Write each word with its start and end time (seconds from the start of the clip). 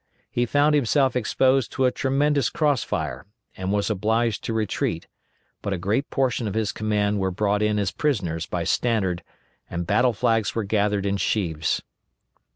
He 0.31 0.47
found 0.47 0.73
himself 0.73 1.15
exposed 1.15 1.71
to 1.73 1.85
a 1.85 1.91
tremendous 1.91 2.49
cross 2.49 2.83
fire, 2.83 3.27
and 3.55 3.71
was 3.71 3.87
obliged 3.87 4.43
to 4.45 4.51
retreat, 4.53 5.05
but 5.61 5.73
a 5.73 5.77
great 5.77 6.09
portion 6.09 6.47
of 6.47 6.55
his 6.55 6.71
command 6.71 7.19
were 7.19 7.29
brought 7.29 7.61
in 7.61 7.77
as 7.77 7.91
prisoners 7.91 8.47
by 8.47 8.63
Stannard* 8.63 9.21
and 9.69 9.85
battle 9.85 10.13
flags 10.13 10.55
were 10.55 10.63
gathered 10.63 11.05
in 11.05 11.17
sheaves. 11.17 11.83